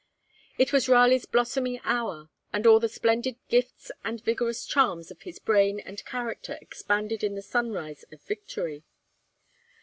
It 0.57 0.73
was 0.73 0.89
Raleigh's 0.89 1.27
blossoming 1.27 1.79
hour, 1.83 2.31
and 2.51 2.65
all 2.65 2.79
the 2.79 2.89
splendid 2.89 3.35
gifts 3.49 3.91
and 4.03 4.19
vigorous 4.19 4.65
charms 4.65 5.11
of 5.11 5.21
his 5.21 5.37
brain 5.37 5.79
and 5.79 6.03
character 6.05 6.57
expanded 6.59 7.23
in 7.23 7.35
the 7.35 7.43
sunrise 7.43 8.03
of 8.11 8.19
victory. 8.23 8.83